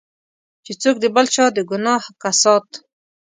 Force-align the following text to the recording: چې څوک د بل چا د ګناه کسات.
چې 0.65 0.73
څوک 0.81 0.95
د 1.01 1.05
بل 1.15 1.25
چا 1.35 1.45
د 1.55 1.57
ګناه 1.69 2.03
کسات. 2.21 2.67